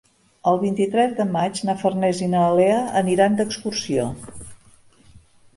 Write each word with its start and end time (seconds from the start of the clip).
El 0.51 0.55
vint-i-tres 0.61 1.11
de 1.19 1.27
maig 1.35 1.61
na 1.69 1.75
Farners 1.83 2.21
i 2.29 2.29
na 2.33 2.47
Lea 2.61 2.79
aniran 3.03 3.39
d'excursió. 3.41 4.11